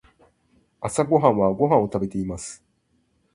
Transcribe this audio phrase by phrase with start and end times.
[0.79, 2.63] 朝ごはんはご飯を食べています。